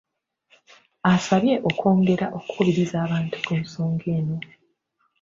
Asabye 1.13 1.55
okwongera 1.69 2.25
okukubiriza 2.37 2.95
abantu 3.05 3.33
ku 3.45 3.51
nsonga 3.61 4.05
eno. 4.17 4.37